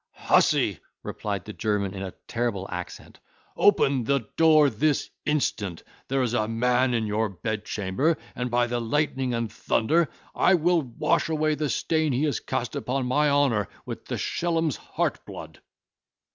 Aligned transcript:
—"Hussy!" 0.13 0.79
replied 1.03 1.45
the 1.45 1.53
German 1.53 1.93
in 1.93 2.01
a 2.01 2.15
terrible 2.27 2.67
accent, 2.71 3.19
"open 3.55 4.03
the 4.05 4.21
door 4.35 4.67
this 4.67 5.11
instant; 5.27 5.83
there 6.07 6.23
is 6.23 6.33
a 6.33 6.47
man 6.47 6.95
in 6.95 7.05
your 7.05 7.29
bedchamber, 7.29 8.17
and, 8.35 8.49
by 8.49 8.65
the 8.65 8.81
lightning 8.81 9.35
and 9.35 9.51
thunder! 9.51 10.09
I 10.33 10.55
will 10.55 10.81
wash 10.81 11.29
away 11.29 11.53
the 11.53 11.69
stain 11.69 12.13
he 12.13 12.23
has 12.23 12.39
cast 12.39 12.75
upon 12.75 13.05
my 13.05 13.29
honour 13.29 13.67
with 13.85 14.05
the 14.05 14.17
schellum's 14.17 14.75
heart's 14.77 15.19
blood." 15.23 15.61